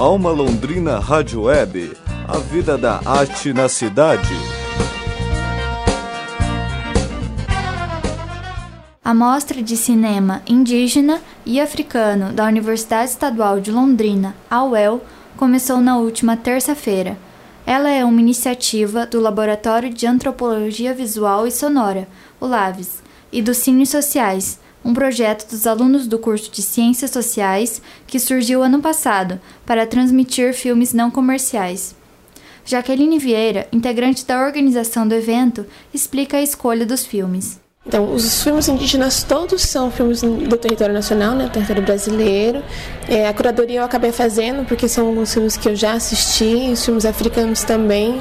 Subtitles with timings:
[0.00, 1.94] Alma Londrina Rádio Web,
[2.26, 4.32] a vida da arte na cidade.
[9.04, 15.02] A Mostra de Cinema Indígena e Africano da Universidade Estadual de Londrina, a UEL,
[15.36, 17.18] começou na última terça-feira.
[17.66, 22.08] Ela é uma iniciativa do Laboratório de Antropologia Visual e Sonora,
[22.40, 27.82] o LAVES, e dos Cines Sociais, um projeto dos alunos do curso de Ciências Sociais
[28.06, 31.94] que surgiu ano passado para transmitir filmes não comerciais.
[32.64, 37.58] Jaqueline Vieira, integrante da organização do evento, explica a escolha dos filmes.
[37.86, 42.62] Então, os filmes indígenas todos são filmes do território nacional, né, território brasileiro.
[43.08, 46.84] É, a curadoria eu acabei fazendo porque são alguns filmes que eu já assisti, os
[46.84, 48.20] filmes africanos também,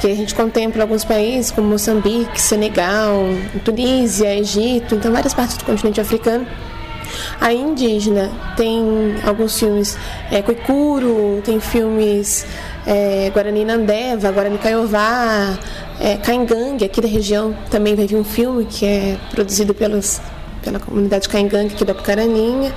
[0.00, 3.22] que a gente contempla alguns países como Moçambique, Senegal,
[3.64, 6.46] Tunísia, Egito, então várias partes do continente africano.
[7.40, 9.98] A indígena tem alguns filmes
[10.30, 12.46] é, Coicuro, tem filmes
[12.86, 15.58] é, Guarani Nandeva, Guarani Caiová,
[16.00, 20.20] é, Caingangue, aqui da região, também vai vir um filme que é produzido pelos,
[20.62, 22.72] pela comunidade Caingangue aqui da Pucaraninha.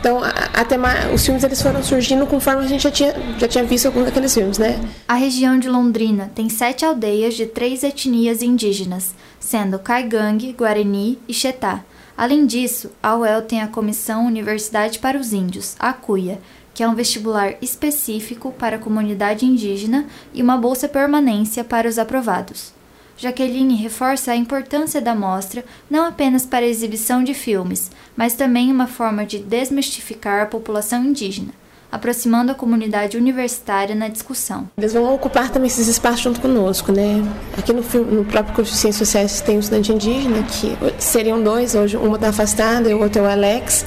[0.00, 0.18] Então,
[0.54, 0.76] até
[1.14, 4.32] os filmes eles foram surgindo conforme a gente já tinha, já tinha visto alguns daqueles
[4.32, 4.80] filmes, né?
[5.06, 11.34] A região de Londrina tem sete aldeias de três etnias indígenas, sendo Caigangue, Guarani e
[11.34, 11.84] Xetá.
[12.16, 16.40] Além disso, a UEL tem a Comissão Universidade para os Índios, a CUIA,
[16.72, 21.98] que é um vestibular específico para a comunidade indígena e uma bolsa permanência para os
[21.98, 22.72] aprovados.
[23.20, 28.72] Jaqueline reforça a importância da mostra não apenas para a exibição de filmes, mas também
[28.72, 31.52] uma forma de desmistificar a população indígena,
[31.92, 34.70] aproximando a comunidade universitária na discussão.
[34.78, 37.22] Eles vão ocupar também esses espaços junto conosco, né?
[37.58, 41.74] Aqui no, no próprio curso de Ciências Sociais tem um estudante indígena, que seriam dois,
[41.74, 43.84] hoje uma está afastada e o outro é o Alex,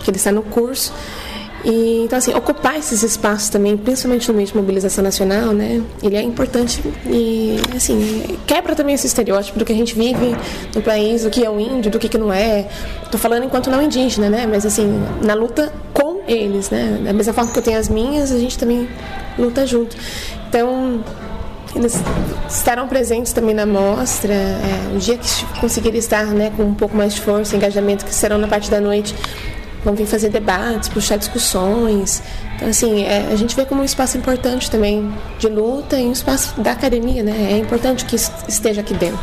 [0.00, 0.92] que ele está no curso.
[1.64, 5.80] E, então, assim, ocupar esses espaços também, principalmente no meio de mobilização nacional, né?
[6.02, 10.36] Ele é importante e, assim, quebra também esse estereótipo do que a gente vive
[10.74, 12.68] no país, do que é o índio, do que, que não é.
[13.02, 14.46] Estou falando enquanto não indígena, né?
[14.46, 17.00] Mas, assim, na luta com eles, né?
[17.02, 18.86] Da mesma forma que eu tenho as minhas, a gente também
[19.38, 19.96] luta junto.
[20.48, 21.02] Então,
[21.74, 21.98] eles
[22.48, 24.32] estarão presentes também na mostra.
[24.32, 28.14] É, o dia que conseguirem estar né, com um pouco mais de força, engajamento, que
[28.14, 29.14] serão na parte da noite,
[29.84, 32.22] vão vir fazer debates, puxar discussões.
[32.56, 36.12] Então, assim, é, a gente vê como um espaço importante também de luta e um
[36.12, 37.52] espaço da academia, né?
[37.52, 39.18] É importante que esteja aqui dentro.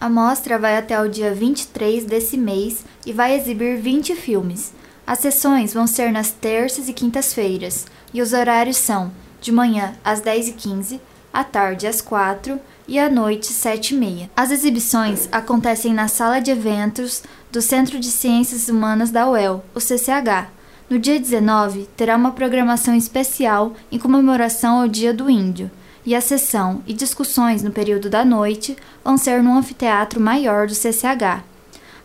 [0.00, 4.72] A mostra vai até o dia 23 desse mês e vai exibir 20 filmes.
[5.04, 9.10] As sessões vão ser nas terças e quintas-feiras, e os horários são
[9.40, 11.00] de manhã às 10h15,
[11.32, 14.30] à tarde às 4 e à noite 7 e meia.
[14.34, 17.22] As exibições acontecem na sala de eventos
[17.52, 20.48] do Centro de Ciências Humanas da UEL, o CCH.
[20.88, 25.70] No dia 19, terá uma programação especial em comemoração ao Dia do Índio,
[26.04, 28.74] e a sessão e discussões no período da noite
[29.04, 31.44] vão ser no anfiteatro maior do CCH.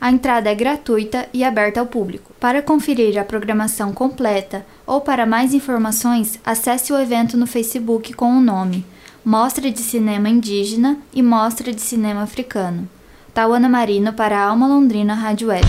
[0.03, 2.33] A entrada é gratuita e aberta ao público.
[2.37, 8.37] Para conferir a programação completa ou para mais informações, acesse o evento no Facebook com
[8.37, 8.85] o nome
[9.23, 12.85] Mostra de Cinema Indígena e Mostra de Cinema Africano.
[13.33, 15.65] Tauana Marino para a Alma Londrina Rádio Web.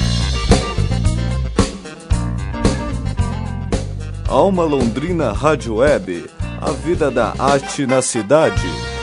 [4.26, 6.28] Alma Londrina Rádio Web,
[6.60, 8.93] a vida da arte na cidade.